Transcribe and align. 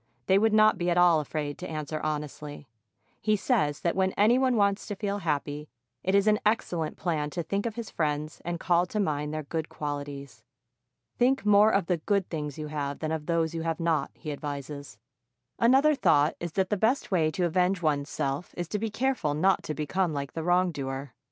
they 0.25 0.39
would 0.39 0.51
not 0.51 0.79
be 0.79 0.89
at 0.89 0.97
all 0.97 1.19
afraid 1.19 1.59
to 1.59 1.69
answer 1.69 1.99
honestly. 1.99 2.67
He 3.21 3.35
says 3.35 3.81
that 3.81 3.95
when 3.95 4.13
any 4.13 4.39
one 4.39 4.55
wants 4.55 4.87
to 4.87 4.95
feel 4.95 5.19
happy, 5.19 5.69
it 6.01 6.15
is 6.15 6.25
an 6.25 6.39
excellent 6.43 6.97
plan 6.97 7.29
to 7.29 7.43
think 7.43 7.67
of 7.67 7.75
his 7.75 7.91
friends 7.91 8.41
and 8.43 8.59
call 8.59 8.87
to 8.87 8.99
mind 8.99 9.31
their 9.31 9.43
good 9.43 9.69
qualities. 9.69 10.41
Think 11.19 11.45
more 11.45 11.69
of 11.71 11.85
the 11.85 11.97
good 11.97 12.27
things 12.31 12.57
you 12.57 12.65
have 12.69 12.97
than 12.97 13.11
of 13.11 13.27
those 13.27 13.53
you 13.53 13.61
have 13.61 13.79
not, 13.79 14.09
he 14.15 14.31
advises. 14.31 14.97
Another 15.59 15.93
thought 15.93 16.35
is 16.39 16.53
that 16.53 16.71
the 16.71 16.77
best 16.77 17.11
way 17.11 17.29
to 17.29 17.45
avenge 17.45 17.83
one's 17.83 18.09
self 18.09 18.55
is 18.57 18.67
to 18.69 18.79
be 18.79 18.89
careful 18.89 19.35
not 19.35 19.61
to 19.61 19.75
become 19.75 20.13
like 20.15 20.33
the 20.33 20.41
wrongdoer. 20.41 21.13